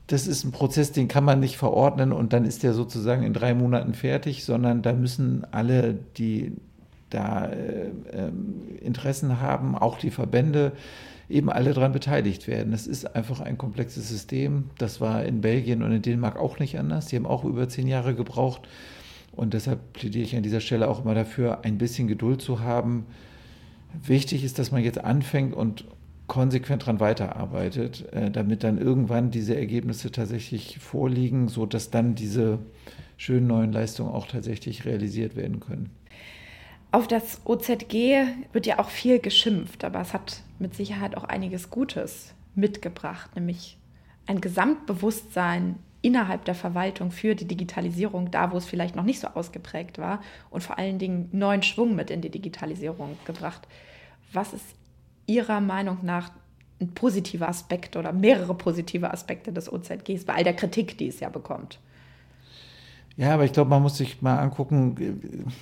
das 0.07 0.27
ist 0.27 0.45
ein 0.45 0.53
Prozess, 0.53 0.93
den 0.93 1.09
kann 1.09 1.25
man 1.25 1.41
nicht 1.41 1.57
verordnen 1.57 2.13
und 2.13 2.33
dann 2.33 2.45
ist 2.45 2.63
der 2.63 2.75
sozusagen 2.75 3.23
in 3.23 3.33
drei 3.33 3.55
Monaten 3.55 3.95
fertig, 3.95 4.45
sondern 4.45 4.83
da 4.83 4.93
müssen 4.93 5.47
alle, 5.51 5.95
die 6.19 6.53
da 7.09 7.47
äh, 7.47 7.89
äh, 8.13 8.31
Interessen 8.81 9.41
haben, 9.41 9.77
auch 9.77 9.99
die 9.99 10.11
Verbände, 10.11 10.73
eben 11.31 11.49
alle 11.49 11.73
daran 11.73 11.93
beteiligt 11.93 12.47
werden. 12.49 12.73
Es 12.75 12.87
ist 12.87 13.17
einfach 13.17 13.41
ein 13.41 13.57
komplexes 13.57 14.09
System. 14.09 14.65
Das 14.77 15.01
war 15.01 15.25
in 15.25 15.41
Belgien 15.41 15.83
und 15.83 15.91
in 15.93 16.03
Dänemark 16.03 16.39
auch 16.39 16.59
nicht 16.59 16.79
anders. 16.79 17.07
Die 17.07 17.17
haben 17.17 17.27
auch 17.27 17.45
über 17.45 17.69
zehn 17.69 17.89
Jahre 17.89 18.15
gebraucht. 18.15 18.69
Und 19.33 19.55
deshalb 19.55 19.95
plädiere 19.95 20.25
ich 20.25 20.37
an 20.37 20.43
dieser 20.43 20.61
Stelle 20.61 20.89
auch 20.89 21.03
immer 21.03 21.15
dafür, 21.15 21.65
ein 21.65 21.79
bisschen 21.79 22.09
Geduld 22.09 22.43
zu 22.43 22.61
haben. 22.61 23.07
Wichtig 24.07 24.45
ist, 24.45 24.59
dass 24.59 24.71
man 24.71 24.83
jetzt 24.83 25.03
anfängt 25.03 25.55
und 25.55 25.87
konsequent 26.27 26.83
daran 26.83 27.01
weiterarbeitet, 27.01 28.13
äh, 28.13 28.31
damit 28.31 28.65
dann 28.65 28.79
irgendwann 28.79 29.31
diese 29.31 29.57
Ergebnisse 29.57 30.11
tatsächlich 30.11 30.79
vorliegen, 30.79 31.49
sodass 31.49 31.91
dann 31.91 32.15
diese 32.15 32.59
schönen 33.17 33.47
neuen 33.47 33.73
Leistungen 33.73 34.11
auch 34.11 34.27
tatsächlich 34.27 34.85
realisiert 34.85 35.37
werden 35.37 35.61
können. 35.61 35.91
Auf 36.93 37.09
das 37.09 37.41
OZG 37.45 38.27
wird 38.53 38.67
ja 38.67 38.79
auch 38.79 38.89
viel 38.89 39.19
geschimpft, 39.19 39.85
aber 39.85 40.01
es 40.01 40.15
hat 40.15 40.43
mit 40.59 40.75
Sicherheit 40.75 41.17
auch 41.17 41.25
einiges 41.25 41.71
Gutes 41.71 42.35
mitgebracht, 42.55 43.35
nämlich 43.35 43.77
ein 44.27 44.41
Gesamtbewusstsein 44.41 45.77
innerhalb 46.03 46.45
der 46.45 46.55
Verwaltung 46.55 47.11
für 47.11 47.35
die 47.35 47.47
Digitalisierung, 47.47 48.31
da 48.31 48.53
wo 48.53 48.59
es 48.59 48.67
vielleicht 48.67 48.95
noch 48.95 49.05
nicht 49.05 49.21
so 49.21 49.29
ausgeprägt 49.29 49.99
war 49.99 50.23
und 50.51 50.63
vor 50.63 50.79
allen 50.79 50.99
Dingen 50.99 51.29
neuen 51.33 51.63
Schwung 51.63 51.97
mit 51.97 52.11
in 52.11 52.21
die 52.21 52.31
Digitalisierung 52.31 53.17
gebracht. 53.25 53.67
Was 54.33 54.53
ist 54.53 54.65
Ihrer 55.27 55.61
Meinung 55.61 55.99
nach 56.03 56.31
ein 56.81 56.95
positiver 56.95 57.49
Aspekt 57.49 57.97
oder 57.97 58.13
mehrere 58.13 58.55
positive 58.55 59.13
Aspekte 59.13 59.53
des 59.53 59.73
OZGs 59.73 60.25
bei 60.25 60.35
all 60.35 60.45
der 60.45 60.55
Kritik, 60.55 60.99
die 60.99 61.09
es 61.09 61.21
ja 61.21 61.29
bekommt? 61.29 61.79
Ja, 63.17 63.33
aber 63.33 63.45
ich 63.45 63.53
glaube, 63.53 63.71
man 63.71 63.83
muss 63.83 63.97
sich 63.97 64.23
mal 64.23 64.39
angucken, 64.39 65.53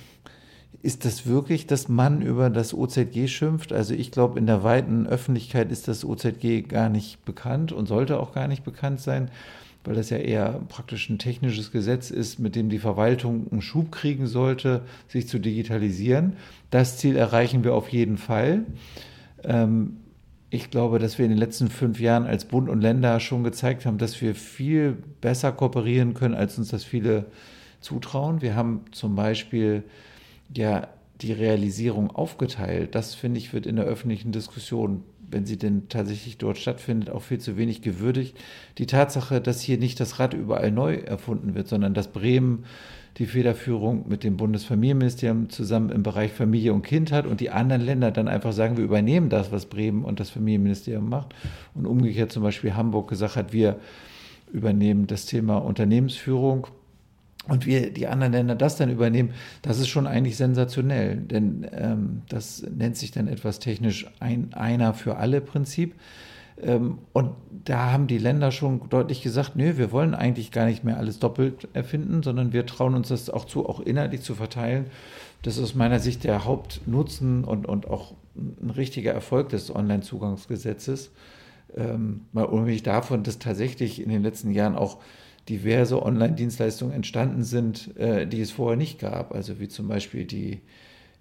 ist 0.81 1.05
das 1.05 1.27
wirklich, 1.27 1.67
dass 1.67 1.87
man 1.87 2.21
über 2.21 2.49
das 2.49 2.73
OZG 2.73 3.27
schimpft? 3.27 3.71
Also 3.71 3.93
ich 3.93 4.11
glaube, 4.11 4.39
in 4.39 4.47
der 4.47 4.63
weiten 4.63 5.07
Öffentlichkeit 5.07 5.71
ist 5.71 5.87
das 5.87 6.03
OZG 6.03 6.67
gar 6.67 6.89
nicht 6.89 7.23
bekannt 7.25 7.71
und 7.71 7.85
sollte 7.85 8.19
auch 8.19 8.33
gar 8.33 8.47
nicht 8.47 8.63
bekannt 8.63 8.99
sein, 8.99 9.29
weil 9.83 9.95
das 9.95 10.09
ja 10.09 10.17
eher 10.17 10.61
praktisch 10.67 11.09
ein 11.09 11.19
technisches 11.19 11.71
Gesetz 11.71 12.09
ist, 12.09 12.39
mit 12.39 12.55
dem 12.55 12.69
die 12.69 12.79
Verwaltung 12.79 13.47
einen 13.51 13.61
Schub 13.61 13.91
kriegen 13.91 14.27
sollte, 14.27 14.81
sich 15.07 15.27
zu 15.27 15.39
digitalisieren. 15.39 16.37
Das 16.69 16.97
Ziel 16.97 17.15
erreichen 17.15 17.63
wir 17.63 17.75
auf 17.75 17.89
jeden 17.89 18.17
Fall. 18.17 18.65
Ähm, 19.43 19.97
ich 20.49 20.69
glaube, 20.69 20.99
dass 20.99 21.17
wir 21.17 21.25
in 21.25 21.31
den 21.31 21.39
letzten 21.39 21.67
fünf 21.69 21.99
Jahren 21.99 22.25
als 22.25 22.45
Bund 22.45 22.69
und 22.69 22.81
Länder 22.81 23.19
schon 23.19 23.43
gezeigt 23.43 23.85
haben, 23.87 23.97
dass 23.97 24.21
wir 24.21 24.35
viel 24.35 24.97
besser 25.19 25.51
kooperieren 25.51 26.13
können, 26.13 26.35
als 26.35 26.59
uns 26.59 26.69
das 26.69 26.83
viele 26.83 27.25
zutrauen. 27.81 28.41
Wir 28.41 28.55
haben 28.55 28.81
zum 28.91 29.15
Beispiel 29.15 29.83
ja 30.55 30.87
die 31.21 31.31
Realisierung 31.31 32.11
aufgeteilt. 32.11 32.93
Das, 32.93 33.15
finde 33.15 33.39
ich, 33.39 33.53
wird 33.53 33.65
in 33.65 33.77
der 33.77 33.85
öffentlichen 33.85 34.31
Diskussion, 34.31 35.03
wenn 35.29 35.45
sie 35.45 35.57
denn 35.57 35.89
tatsächlich 35.89 36.37
dort 36.37 36.59
stattfindet, 36.59 37.09
auch 37.09 37.23
viel 37.23 37.39
zu 37.39 37.57
wenig 37.57 37.81
gewürdigt. 37.81 38.37
Die 38.77 38.85
Tatsache, 38.85 39.41
dass 39.41 39.61
hier 39.61 39.79
nicht 39.79 39.99
das 39.99 40.19
Rad 40.19 40.33
überall 40.35 40.69
neu 40.69 40.95
erfunden 40.97 41.55
wird, 41.55 41.67
sondern 41.67 41.93
dass 41.93 42.11
Bremen 42.11 42.65
die 43.17 43.27
Federführung 43.27 44.05
mit 44.07 44.23
dem 44.23 44.37
Bundesfamilienministerium 44.37 45.49
zusammen 45.49 45.89
im 45.89 46.01
Bereich 46.01 46.31
Familie 46.31 46.73
und 46.73 46.81
Kind 46.81 47.11
hat 47.11 47.27
und 47.27 47.41
die 47.41 47.51
anderen 47.51 47.81
Länder 47.81 48.11
dann 48.11 48.27
einfach 48.27 48.53
sagen, 48.53 48.77
wir 48.77 48.83
übernehmen 48.83 49.29
das, 49.29 49.51
was 49.51 49.67
Bremen 49.67 50.03
und 50.03 50.19
das 50.19 50.31
Familienministerium 50.31 51.07
macht. 51.07 51.35
Und 51.75 51.85
umgekehrt 51.85 52.31
zum 52.31 52.41
Beispiel 52.41 52.73
Hamburg 52.73 53.09
gesagt 53.09 53.35
hat, 53.35 53.53
wir 53.53 53.79
übernehmen 54.51 55.05
das 55.05 55.25
Thema 55.25 55.57
Unternehmensführung 55.57 56.67
und 57.47 57.65
wir 57.65 57.91
die 57.91 58.07
anderen 58.07 58.33
Länder 58.33 58.55
das 58.55 58.77
dann 58.77 58.89
übernehmen, 58.89 59.33
das 59.61 59.79
ist 59.79 59.89
schon 59.89 60.07
eigentlich 60.07 60.37
sensationell, 60.37 61.17
denn 61.17 61.67
ähm, 61.73 62.21
das 62.29 62.65
nennt 62.75 62.95
sich 62.97 63.11
dann 63.11 63.27
etwas 63.27 63.59
technisch 63.59 64.07
ein 64.19 64.53
einer 64.53 64.93
für 64.93 65.17
alle 65.17 65.41
Prinzip. 65.41 65.95
Ähm, 66.61 66.99
und 67.13 67.31
da 67.65 67.91
haben 67.91 68.07
die 68.07 68.17
Länder 68.17 68.51
schon 68.51 68.89
deutlich 68.89 69.21
gesagt, 69.21 69.55
nö, 69.55 69.77
wir 69.77 69.91
wollen 69.91 70.13
eigentlich 70.13 70.51
gar 70.51 70.65
nicht 70.65 70.83
mehr 70.83 70.97
alles 70.97 71.19
doppelt 71.19 71.67
erfinden, 71.73 72.23
sondern 72.23 72.53
wir 72.53 72.65
trauen 72.65 72.95
uns 72.95 73.09
das 73.09 73.29
auch 73.29 73.45
zu, 73.45 73.67
auch 73.67 73.79
inhaltlich 73.79 74.21
zu 74.21 74.35
verteilen. 74.35 74.85
Das 75.41 75.57
ist 75.57 75.63
aus 75.63 75.75
meiner 75.75 75.99
Sicht 75.99 76.23
der 76.23 76.45
Hauptnutzen 76.45 77.43
und, 77.43 77.67
und 77.67 77.87
auch 77.87 78.13
ein 78.35 78.69
richtiger 78.69 79.11
Erfolg 79.13 79.49
des 79.49 79.73
Online-Zugangsgesetzes. 79.73 81.11
Ähm, 81.75 82.21
mal 82.31 82.45
unabhängig 82.45 82.83
davon, 82.83 83.23
dass 83.23 83.39
tatsächlich 83.39 84.01
in 84.01 84.09
den 84.09 84.23
letzten 84.23 84.51
Jahren 84.51 84.75
auch 84.75 84.99
diverse 85.49 86.01
Online-Dienstleistungen 86.01 86.93
entstanden 86.93 87.43
sind, 87.43 87.95
äh, 87.97 88.25
die 88.27 88.41
es 88.41 88.51
vorher 88.51 88.77
nicht 88.77 88.99
gab. 88.99 89.33
Also 89.33 89.59
wie 89.59 89.67
zum 89.67 89.87
Beispiel 89.87 90.25
die, 90.25 90.61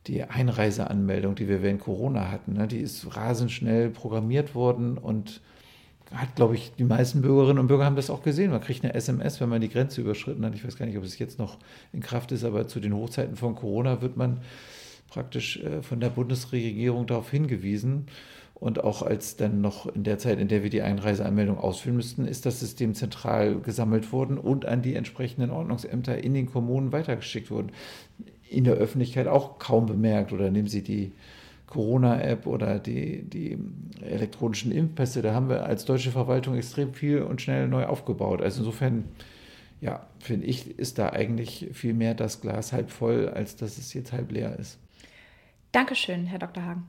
die 0.07 0.25
Einreiseanmeldung, 0.25 1.35
die 1.35 1.49
wir 1.49 1.63
während 1.63 1.81
Corona 1.81 2.31
hatten. 2.31 2.55
Ne? 2.55 2.67
Die 2.67 2.81
ist 2.81 3.17
rasend 3.17 3.51
schnell 3.51 3.91
programmiert 3.91 4.55
worden 4.55 4.99
und 4.99 5.41
hat, 6.13 6.35
glaube 6.37 6.55
ich, 6.57 6.73
die 6.77 6.85
meisten 6.85 7.23
Bürgerinnen 7.23 7.59
und 7.59 7.69
Bürger 7.69 7.85
haben 7.85 7.97
das 7.97 8.11
auch 8.11 8.23
gesehen. 8.23 8.51
Man 8.51 8.61
kriegt 8.61 8.85
eine 8.85 8.95
SMS, 8.95 9.41
wenn 9.41 9.49
man 9.49 9.61
die 9.61 9.69
Grenze 9.69 10.01
überschritten 10.01 10.45
hat. 10.45 10.55
Ich 10.55 10.65
weiß 10.65 10.77
gar 10.77 10.87
nicht, 10.87 10.99
ob 10.99 11.05
es 11.05 11.19
jetzt 11.19 11.39
noch 11.39 11.59
in 11.93 12.01
Kraft 12.01 12.33
ist, 12.33 12.45
aber 12.45 12.69
zu 12.69 12.81
den 12.81 12.95
Hochzeiten 12.95 13.37
von 13.37 13.55
Corona 13.55 14.03
wird 14.03 14.17
man 14.17 14.41
praktisch 15.09 15.59
äh, 15.63 15.83
von 15.83 16.01
der 16.01 16.11
Bundesregierung 16.11 17.07
darauf 17.07 17.31
hingewiesen. 17.31 18.07
Und 18.55 18.85
auch 18.85 19.03
als 19.03 19.37
dann 19.37 19.61
noch 19.61 19.93
in 19.93 20.05
der 20.05 20.19
Zeit, 20.19 20.39
in 20.39 20.47
der 20.47 20.63
wir 20.63 20.71
die 20.71 20.83
Einreiseanmeldung 20.83 21.59
ausfüllen 21.59 21.97
müssten, 21.97 22.27
ist 22.27 22.47
das 22.47 22.61
System 22.61 22.95
zentral 22.95 23.57
gesammelt 23.57 24.13
worden 24.13 24.39
und 24.39 24.67
an 24.67 24.83
die 24.83 24.95
entsprechenden 24.95 25.51
Ordnungsämter 25.51 26.23
in 26.23 26.33
den 26.33 26.47
Kommunen 26.47 26.93
weitergeschickt 26.93 27.51
worden. 27.51 27.73
In 28.53 28.65
der 28.65 28.75
Öffentlichkeit 28.75 29.27
auch 29.27 29.59
kaum 29.59 29.87
bemerkt. 29.87 30.33
Oder 30.33 30.51
nehmen 30.51 30.69
Sie 30.69 30.83
die 30.83 31.13
Corona-App 31.73 32.47
oder 32.47 32.79
die, 32.79 33.23
die 33.23 33.59
elektronischen 34.03 34.73
Impfpässe. 34.73 35.23
Da 35.23 35.33
haben 35.33 35.49
wir 35.49 35.65
als 35.65 35.87
deutsche 35.87 36.11
Verwaltung 36.11 36.55
extrem 36.55 36.93
viel 36.93 37.23
und 37.23 37.41
schnell 37.41 37.67
neu 37.67 37.87
aufgebaut. 37.87 38.43
Also 38.43 38.61
insofern, 38.61 39.05
ja, 39.81 40.07
finde 40.19 40.47
ich, 40.47 40.79
ist 40.79 40.99
da 40.99 41.09
eigentlich 41.11 41.71
viel 41.73 41.95
mehr 41.95 42.15
das 42.15 42.43
Glas 42.43 42.75
halb 42.75 42.91
voll, 42.91 43.31
als 43.31 43.57
dass 43.57 43.79
es 43.79 43.95
jetzt 43.95 44.13
halb 44.13 44.31
leer 44.33 44.59
ist. 44.59 44.79
Dankeschön, 45.73 46.27
Herr 46.27 46.39
Dr. 46.39 46.63
Hagen. 46.63 46.87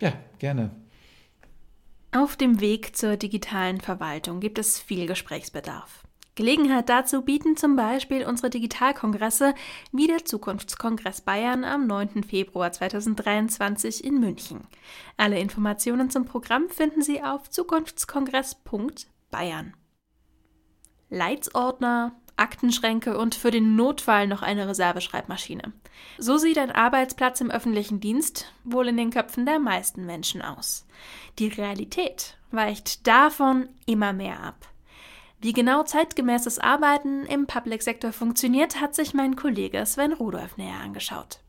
Ja, 0.00 0.14
gerne. 0.38 0.70
Auf 2.12 2.36
dem 2.36 2.60
Weg 2.60 2.96
zur 2.96 3.18
digitalen 3.18 3.80
Verwaltung 3.80 4.40
gibt 4.40 4.58
es 4.58 4.80
viel 4.80 5.06
Gesprächsbedarf. 5.06 6.04
Gelegenheit 6.34 6.88
dazu 6.88 7.22
bieten 7.22 7.56
zum 7.56 7.76
Beispiel 7.76 8.26
unsere 8.26 8.50
Digitalkongresse 8.50 9.54
wie 9.92 10.08
der 10.08 10.24
Zukunftskongress 10.24 11.20
Bayern 11.20 11.62
am 11.64 11.86
9. 11.86 12.24
Februar 12.24 12.72
2023 12.72 14.02
in 14.04 14.18
München. 14.18 14.66
Alle 15.16 15.38
Informationen 15.38 16.10
zum 16.10 16.24
Programm 16.24 16.68
finden 16.68 17.02
Sie 17.02 17.22
auf 17.22 17.48
zukunftskongress.bayern. 17.50 19.74
Leitsordner, 21.08 22.16
Aktenschränke 22.36 23.16
und 23.16 23.36
für 23.36 23.52
den 23.52 23.76
Notfall 23.76 24.26
noch 24.26 24.42
eine 24.42 24.66
Reserveschreibmaschine. 24.66 25.72
So 26.18 26.36
sieht 26.36 26.58
ein 26.58 26.72
Arbeitsplatz 26.72 27.40
im 27.40 27.52
öffentlichen 27.52 28.00
Dienst 28.00 28.52
wohl 28.64 28.88
in 28.88 28.96
den 28.96 29.10
Köpfen 29.10 29.46
der 29.46 29.60
meisten 29.60 30.04
Menschen 30.04 30.42
aus. 30.42 30.84
Die 31.38 31.46
Realität 31.46 32.36
weicht 32.50 33.06
davon 33.06 33.68
immer 33.86 34.12
mehr 34.12 34.42
ab. 34.42 34.73
Wie 35.44 35.52
genau 35.52 35.82
zeitgemäßes 35.82 36.58
Arbeiten 36.58 37.26
im 37.26 37.46
Public 37.46 37.82
Sektor 37.82 38.14
funktioniert, 38.14 38.80
hat 38.80 38.94
sich 38.94 39.12
mein 39.12 39.36
Kollege 39.36 39.84
Sven 39.84 40.14
Rudolf 40.14 40.56
näher 40.56 40.80
angeschaut. 40.82 41.40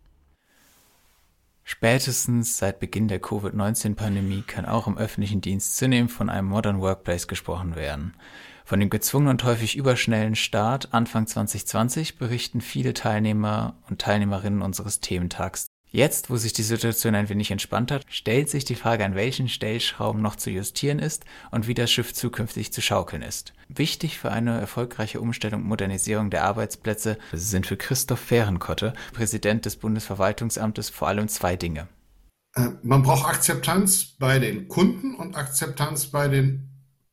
Spätestens 1.63 2.57
seit 2.57 2.81
Beginn 2.81 3.07
der 3.07 3.21
Covid-19-Pandemie 3.21 4.41
kann 4.41 4.65
auch 4.65 4.87
im 4.87 4.97
öffentlichen 4.97 5.39
Dienst 5.39 5.77
zunehmend 5.77 6.11
von 6.11 6.29
einem 6.29 6.49
Modern 6.49 6.81
Workplace 6.81 7.29
gesprochen 7.29 7.77
werden. 7.77 8.17
Von 8.65 8.81
dem 8.81 8.89
gezwungenen 8.89 9.31
und 9.31 9.45
häufig 9.45 9.77
überschnellen 9.77 10.35
Start 10.35 10.93
Anfang 10.93 11.25
2020 11.25 12.17
berichten 12.17 12.59
viele 12.59 12.93
Teilnehmer 12.93 13.77
und 13.89 14.01
Teilnehmerinnen 14.01 14.61
unseres 14.61 14.99
Thementags. 14.99 15.67
Jetzt, 15.95 16.29
wo 16.29 16.35
sich 16.35 16.51
die 16.51 16.61
Situation 16.61 17.15
ein 17.15 17.29
wenig 17.29 17.51
entspannt 17.51 17.89
hat, 17.89 18.05
stellt 18.09 18.49
sich 18.49 18.65
die 18.65 18.75
Frage, 18.75 19.05
an 19.05 19.15
welchen 19.15 19.47
Stellschrauben 19.47 20.21
noch 20.21 20.35
zu 20.35 20.49
justieren 20.49 20.99
ist 20.99 21.23
und 21.51 21.69
wie 21.69 21.73
das 21.73 21.89
Schiff 21.89 22.13
zukünftig 22.13 22.73
zu 22.73 22.81
schaukeln 22.81 23.21
ist. 23.21 23.53
Wichtig 23.69 24.19
für 24.19 24.29
eine 24.29 24.59
erfolgreiche 24.59 25.21
Umstellung 25.21 25.61
und 25.61 25.69
Modernisierung 25.69 26.31
der 26.31 26.43
Arbeitsplätze 26.43 27.17
sind 27.31 27.65
für 27.65 27.77
Christoph 27.77 28.19
Fehrenkotte, 28.19 28.93
Präsident 29.13 29.63
des 29.63 29.77
Bundesverwaltungsamtes, 29.77 30.89
vor 30.89 31.07
allem 31.07 31.29
zwei 31.29 31.55
Dinge. 31.55 31.87
Äh, 32.55 32.71
man 32.83 33.01
braucht 33.01 33.29
Akzeptanz 33.29 34.17
bei 34.19 34.39
den 34.39 34.67
Kunden 34.67 35.15
und 35.15 35.37
Akzeptanz 35.37 36.07
bei 36.07 36.27
den 36.27 36.71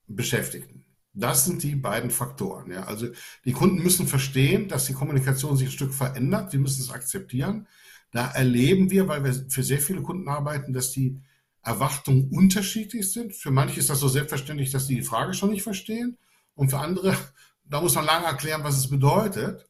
Beschäftigten. 0.08 0.84
Das 1.14 1.44
sind 1.44 1.62
die 1.62 1.76
beiden 1.76 2.10
Faktoren. 2.10 2.72
Ja. 2.72 2.82
Also 2.82 3.06
die 3.44 3.52
Kunden 3.52 3.80
müssen 3.80 4.08
verstehen, 4.08 4.66
dass 4.66 4.86
die 4.86 4.94
Kommunikation 4.94 5.56
sich 5.56 5.68
ein 5.68 5.72
Stück 5.72 5.94
verändert. 5.94 6.50
Sie 6.50 6.58
müssen 6.58 6.82
es 6.82 6.90
akzeptieren. 6.90 7.68
Da 8.12 8.30
erleben 8.30 8.90
wir, 8.90 9.08
weil 9.08 9.24
wir 9.24 9.34
für 9.48 9.62
sehr 9.62 9.80
viele 9.80 10.02
Kunden 10.02 10.28
arbeiten, 10.28 10.72
dass 10.72 10.92
die 10.92 11.20
Erwartungen 11.62 12.28
unterschiedlich 12.30 13.10
sind. 13.10 13.34
Für 13.34 13.50
manche 13.50 13.80
ist 13.80 13.90
das 13.90 14.00
so 14.00 14.08
selbstverständlich, 14.08 14.70
dass 14.70 14.86
die 14.86 14.96
die 14.96 15.02
Frage 15.02 15.34
schon 15.34 15.50
nicht 15.50 15.62
verstehen. 15.62 16.18
Und 16.54 16.70
für 16.70 16.78
andere, 16.78 17.16
da 17.64 17.80
muss 17.80 17.94
man 17.94 18.04
lange 18.04 18.26
erklären, 18.26 18.64
was 18.64 18.76
es 18.76 18.90
bedeutet. 18.90 19.66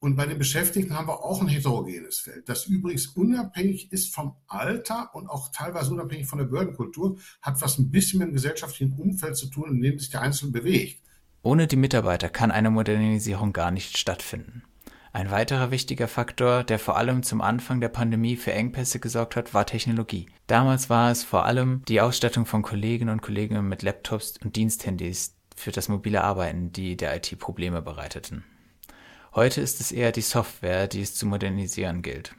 Und 0.00 0.14
bei 0.14 0.26
den 0.26 0.38
Beschäftigten 0.38 0.94
haben 0.94 1.08
wir 1.08 1.24
auch 1.24 1.40
ein 1.40 1.48
heterogenes 1.48 2.20
Feld, 2.20 2.48
das 2.48 2.66
übrigens 2.66 3.08
unabhängig 3.08 3.90
ist 3.90 4.14
vom 4.14 4.36
Alter 4.46 5.12
und 5.12 5.28
auch 5.28 5.50
teilweise 5.50 5.90
unabhängig 5.90 6.28
von 6.28 6.38
der 6.38 6.44
Behördenkultur, 6.44 7.18
hat 7.42 7.60
was 7.60 7.78
ein 7.78 7.90
bisschen 7.90 8.20
mit 8.20 8.28
dem 8.28 8.34
gesellschaftlichen 8.34 8.92
Umfeld 8.92 9.36
zu 9.36 9.46
tun, 9.48 9.70
in 9.70 9.80
dem 9.80 9.98
sich 9.98 10.10
der 10.10 10.20
Einzelne 10.22 10.52
bewegt. 10.52 11.02
Ohne 11.42 11.66
die 11.66 11.74
Mitarbeiter 11.74 12.28
kann 12.28 12.52
eine 12.52 12.70
Modernisierung 12.70 13.52
gar 13.52 13.72
nicht 13.72 13.98
stattfinden. 13.98 14.62
Ein 15.12 15.30
weiterer 15.30 15.70
wichtiger 15.70 16.06
Faktor, 16.06 16.64
der 16.64 16.78
vor 16.78 16.96
allem 16.96 17.22
zum 17.22 17.40
Anfang 17.40 17.80
der 17.80 17.88
Pandemie 17.88 18.36
für 18.36 18.52
Engpässe 18.52 19.00
gesorgt 19.00 19.36
hat, 19.36 19.54
war 19.54 19.64
Technologie. 19.64 20.26
Damals 20.46 20.90
war 20.90 21.10
es 21.10 21.24
vor 21.24 21.46
allem 21.46 21.82
die 21.88 22.00
Ausstattung 22.00 22.44
von 22.44 22.62
Kolleginnen 22.62 23.10
und 23.10 23.22
Kollegen 23.22 23.66
mit 23.68 23.82
Laptops 23.82 24.34
und 24.44 24.56
Diensthandys 24.56 25.34
für 25.56 25.72
das 25.72 25.88
mobile 25.88 26.22
Arbeiten, 26.22 26.72
die 26.72 26.96
der 26.96 27.16
IT 27.16 27.38
Probleme 27.38 27.80
bereiteten. 27.80 28.44
Heute 29.34 29.60
ist 29.60 29.80
es 29.80 29.92
eher 29.92 30.12
die 30.12 30.20
Software, 30.20 30.88
die 30.88 31.00
es 31.00 31.14
zu 31.14 31.26
modernisieren 31.26 32.02
gilt. 32.02 32.34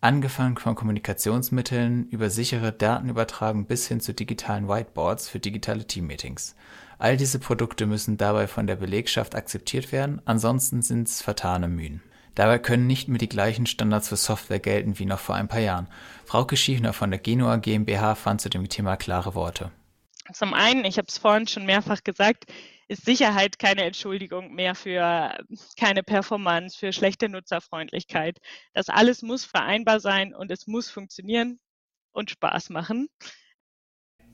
Angefangen 0.00 0.58
von 0.58 0.74
Kommunikationsmitteln 0.74 2.08
über 2.10 2.28
sichere 2.28 2.72
Datenübertragung 2.72 3.66
bis 3.66 3.88
hin 3.88 4.00
zu 4.00 4.12
digitalen 4.12 4.68
Whiteboards 4.68 5.28
für 5.28 5.38
digitale 5.38 5.86
Teammeetings. 5.86 6.56
All 7.04 7.18
diese 7.18 7.38
Produkte 7.38 7.84
müssen 7.84 8.16
dabei 8.16 8.46
von 8.46 8.66
der 8.66 8.76
Belegschaft 8.76 9.34
akzeptiert 9.34 9.92
werden, 9.92 10.22
ansonsten 10.24 10.80
sind 10.80 11.06
es 11.06 11.20
vertane 11.20 11.68
Mühen. 11.68 12.02
Dabei 12.34 12.58
können 12.58 12.86
nicht 12.86 13.08
mehr 13.08 13.18
die 13.18 13.28
gleichen 13.28 13.66
Standards 13.66 14.08
für 14.08 14.16
Software 14.16 14.58
gelten 14.58 14.98
wie 14.98 15.04
noch 15.04 15.18
vor 15.18 15.34
ein 15.34 15.46
paar 15.46 15.60
Jahren. 15.60 15.86
Frauke 16.24 16.56
Schiefner 16.56 16.94
von 16.94 17.10
der 17.10 17.20
Genua 17.20 17.56
GmbH 17.56 18.14
fand 18.14 18.40
zu 18.40 18.48
dem 18.48 18.66
Thema 18.70 18.96
klare 18.96 19.34
Worte. 19.34 19.70
Zum 20.32 20.54
einen, 20.54 20.86
ich 20.86 20.96
habe 20.96 21.06
es 21.06 21.18
vorhin 21.18 21.46
schon 21.46 21.66
mehrfach 21.66 22.02
gesagt, 22.02 22.46
ist 22.88 23.04
Sicherheit 23.04 23.58
keine 23.58 23.84
Entschuldigung 23.84 24.54
mehr 24.54 24.74
für 24.74 25.36
keine 25.78 26.02
Performance, 26.02 26.78
für 26.78 26.94
schlechte 26.94 27.28
Nutzerfreundlichkeit. 27.28 28.38
Das 28.72 28.88
alles 28.88 29.20
muss 29.20 29.44
vereinbar 29.44 30.00
sein 30.00 30.34
und 30.34 30.50
es 30.50 30.66
muss 30.66 30.88
funktionieren 30.88 31.60
und 32.12 32.30
Spaß 32.30 32.70
machen. 32.70 33.08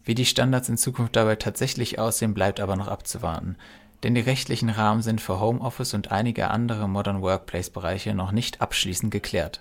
Wie 0.04 0.14
die 0.14 0.26
Standards 0.26 0.68
in 0.68 0.78
Zukunft 0.78 1.16
dabei 1.16 1.36
tatsächlich 1.36 1.98
aussehen, 1.98 2.34
bleibt 2.34 2.60
aber 2.60 2.76
noch 2.76 2.88
abzuwarten. 2.88 3.56
Denn 4.02 4.14
die 4.14 4.22
rechtlichen 4.22 4.70
Rahmen 4.70 5.02
sind 5.02 5.20
für 5.20 5.40
Homeoffice 5.40 5.94
und 5.94 6.10
einige 6.10 6.48
andere 6.48 6.88
Modern 6.88 7.20
Workplace-Bereiche 7.20 8.14
noch 8.14 8.32
nicht 8.32 8.60
abschließend 8.62 9.10
geklärt. 9.10 9.60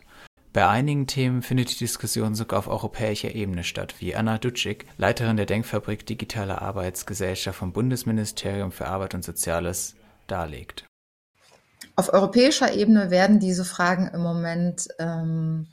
Bei 0.52 0.68
einigen 0.68 1.06
Themen 1.06 1.44
findet 1.44 1.72
die 1.72 1.78
Diskussion 1.78 2.34
sogar 2.34 2.60
auf 2.60 2.68
europäischer 2.68 3.36
Ebene 3.36 3.64
statt, 3.64 3.96
wie 4.00 4.16
Anna 4.16 4.40
Dutschik, 4.40 4.88
Leiterin 4.98 5.38
der 5.38 5.46
Denkfabrik 5.46 6.06
Digitale 6.08 6.62
Arbeitsgesellschaft 6.62 7.60
vom 7.60 7.72
Bundesministerium 7.72 8.72
für 8.72 8.88
Arbeit 8.88 9.14
und 9.14 9.24
Soziales, 9.24 9.96
darlegt. 10.26 10.86
Auf 11.96 12.14
europäischer 12.14 12.74
Ebene 12.74 13.12
werden 13.12 13.40
diese 13.40 13.66
Fragen 13.66 14.08
im 14.08 14.22
Moment 14.22 14.88
ähm, 15.00 15.68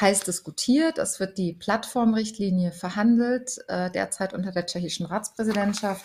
heiß 0.00 0.20
diskutiert. 0.20 0.98
Es 0.98 1.20
wird 1.20 1.38
die 1.38 1.52
Plattformrichtlinie 1.52 2.72
verhandelt, 2.72 3.58
äh, 3.68 3.90
derzeit 3.90 4.34
unter 4.34 4.52
der 4.52 4.66
tschechischen 4.66 5.06
Ratspräsidentschaft. 5.06 6.04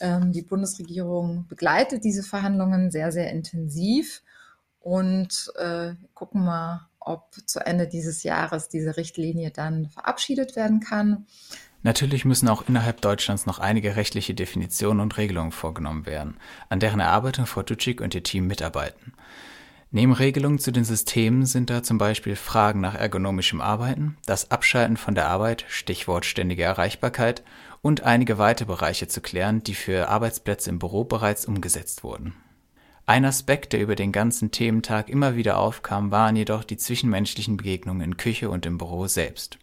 Ähm, 0.00 0.32
die 0.32 0.42
Bundesregierung 0.42 1.46
begleitet 1.48 2.04
diese 2.04 2.22
Verhandlungen 2.22 2.90
sehr, 2.90 3.12
sehr 3.12 3.30
intensiv 3.30 4.22
und 4.80 5.52
äh, 5.56 5.92
gucken 6.14 6.44
mal, 6.44 6.88
ob 6.98 7.34
zu 7.46 7.60
Ende 7.60 7.88
dieses 7.88 8.22
Jahres 8.22 8.68
diese 8.68 8.96
Richtlinie 8.96 9.50
dann 9.50 9.88
verabschiedet 9.88 10.56
werden 10.56 10.80
kann. 10.80 11.26
Natürlich 11.82 12.26
müssen 12.26 12.48
auch 12.48 12.68
innerhalb 12.68 13.00
Deutschlands 13.00 13.46
noch 13.46 13.58
einige 13.58 13.96
rechtliche 13.96 14.34
Definitionen 14.34 15.00
und 15.00 15.16
Regelungen 15.16 15.52
vorgenommen 15.52 16.04
werden, 16.04 16.36
an 16.68 16.78
deren 16.78 17.00
Erarbeitung 17.00 17.46
Frau 17.46 17.62
Dutschik 17.62 18.02
und 18.02 18.14
ihr 18.14 18.22
Team 18.22 18.46
mitarbeiten. 18.46 19.14
Neben 19.92 20.12
Regelungen 20.12 20.60
zu 20.60 20.70
den 20.70 20.84
Systemen 20.84 21.46
sind 21.46 21.68
da 21.68 21.82
zum 21.82 21.98
Beispiel 21.98 22.36
Fragen 22.36 22.80
nach 22.80 22.94
ergonomischem 22.94 23.60
Arbeiten, 23.60 24.16
das 24.24 24.52
Abschalten 24.52 24.96
von 24.96 25.16
der 25.16 25.28
Arbeit, 25.28 25.64
Stichwort 25.68 26.24
ständige 26.24 26.62
Erreichbarkeit 26.62 27.42
und 27.82 28.04
einige 28.04 28.38
weitere 28.38 28.66
Bereiche 28.66 29.08
zu 29.08 29.20
klären, 29.20 29.64
die 29.64 29.74
für 29.74 30.08
Arbeitsplätze 30.08 30.70
im 30.70 30.78
Büro 30.78 31.02
bereits 31.02 31.44
umgesetzt 31.44 32.04
wurden. 32.04 32.34
Ein 33.04 33.24
Aspekt, 33.24 33.72
der 33.72 33.80
über 33.80 33.96
den 33.96 34.12
ganzen 34.12 34.52
Thementag 34.52 35.08
immer 35.08 35.34
wieder 35.34 35.58
aufkam, 35.58 36.12
waren 36.12 36.36
jedoch 36.36 36.62
die 36.62 36.76
zwischenmenschlichen 36.76 37.56
Begegnungen 37.56 38.02
in 38.02 38.16
Küche 38.16 38.48
und 38.48 38.66
im 38.66 38.78
Büro 38.78 39.08
selbst. 39.08 39.58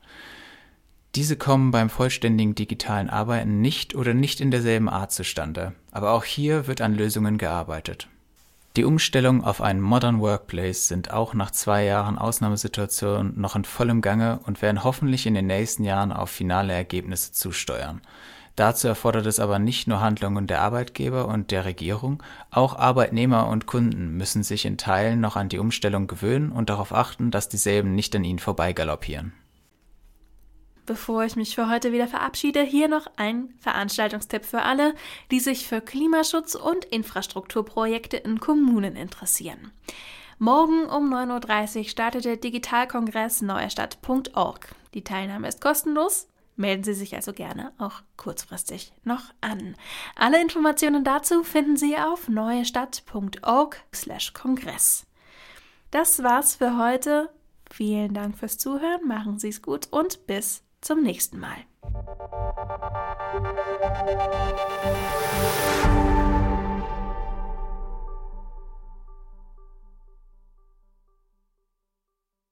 Diese 1.16 1.38
kommen 1.38 1.72
beim 1.72 1.90
vollständigen 1.90 2.54
digitalen 2.54 3.10
Arbeiten 3.10 3.62
nicht 3.62 3.96
oder 3.96 4.14
nicht 4.14 4.42
in 4.42 4.52
derselben 4.52 4.90
Art 4.90 5.14
zustande, 5.14 5.74
aber 5.92 6.12
auch 6.12 6.26
hier 6.26 6.68
wird 6.68 6.82
an 6.82 6.94
Lösungen 6.94 7.38
gearbeitet. 7.38 8.10
Die 8.78 8.86
Umstellung 8.86 9.44
auf 9.44 9.60
einen 9.60 9.82
Modern 9.82 10.22
Workplace 10.22 10.88
sind 10.88 11.12
auch 11.12 11.34
nach 11.34 11.50
zwei 11.50 11.84
Jahren 11.84 12.20
Ausnahmesituation 12.20 13.34
noch 13.36 13.56
in 13.56 13.66
vollem 13.66 14.02
Gange 14.02 14.40
und 14.46 14.62
werden 14.62 14.84
hoffentlich 14.84 15.26
in 15.26 15.34
den 15.34 15.48
nächsten 15.48 15.84
Jahren 15.84 16.12
auf 16.12 16.30
finale 16.30 16.74
Ergebnisse 16.74 17.32
zusteuern. 17.32 18.04
Dazu 18.56 18.88
erfordert 18.88 19.26
es 19.26 19.40
aber 19.40 19.58
nicht 19.58 19.88
nur 19.88 20.00
Handlungen 20.00 20.46
der 20.46 20.62
Arbeitgeber 20.62 21.28
und 21.28 21.50
der 21.50 21.66
Regierung, 21.66 22.22
auch 22.52 22.78
Arbeitnehmer 22.78 23.48
und 23.48 23.66
Kunden 23.66 24.16
müssen 24.16 24.44
sich 24.44 24.64
in 24.64 24.78
Teilen 24.78 25.22
noch 25.22 25.38
an 25.38 25.50
die 25.50 25.58
Umstellung 25.58 26.06
gewöhnen 26.06 26.52
und 26.52 26.70
darauf 26.70 26.94
achten, 26.94 27.32
dass 27.32 27.50
dieselben 27.50 27.96
nicht 27.96 28.16
an 28.16 28.24
ihnen 28.24 28.38
vorbeigaloppieren. 28.38 29.34
Bevor 30.88 31.24
ich 31.24 31.36
mich 31.36 31.54
für 31.54 31.70
heute 31.70 31.92
wieder 31.92 32.08
verabschiede, 32.08 32.64
hier 32.64 32.88
noch 32.88 33.06
ein 33.18 33.54
Veranstaltungstipp 33.60 34.46
für 34.46 34.64
alle, 34.64 34.96
die 35.30 35.40
sich 35.40 35.68
für 35.68 35.82
Klimaschutz 35.82 36.56
und 36.56 36.86
Infrastrukturprojekte 36.86 38.18
in 38.18 38.40
Kommunen 38.40 38.96
interessieren. 38.96 39.72
Morgen 40.40 40.86
um 40.86 41.14
9.30 41.14 41.78
Uhr 41.78 41.84
startet 41.84 42.26
der 42.26 42.38
Digitalkongress 42.38 43.44
neuestadt.org. 43.44 44.74
Die 44.96 45.04
Teilnahme 45.04 45.48
ist 45.48 45.62
kostenlos 45.62 46.28
Melden 46.58 46.84
Sie 46.84 46.94
sich 46.96 47.16
also 47.16 47.32
gerne 47.34 47.72
auch 47.78 48.02
kurzfristig 48.18 48.92
noch 49.04 49.26
an. 49.42 49.76
Alle 50.16 50.42
Informationen 50.42 51.04
dazu 51.04 51.44
finden 51.44 51.78
Sie 51.78 51.96
auf 51.98 52.30
neuestadt.org/kongress. 52.30 55.06
Das 55.92 56.24
war's 56.24 56.56
für 56.56 56.80
heute. 56.80 57.30
Vielen 57.70 58.16
Dank 58.16 58.40
fürs 58.40 58.58
Zuhören, 58.58 59.08
machen 59.08 59.38
Sie 59.38 59.50
es 59.50 59.62
gut 59.62 59.86
und 59.92 60.26
bis 60.26 60.64
zum 60.88 61.04
nächsten 61.04 61.38
Mal. 61.38 61.58